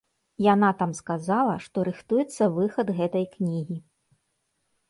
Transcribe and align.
Яна 0.43 0.69
там 0.79 0.95
сказала, 0.99 1.53
што 1.65 1.77
рыхтуецца 1.89 2.43
выхад 2.57 2.87
гэтай 3.01 3.25
кнігі. 3.37 3.77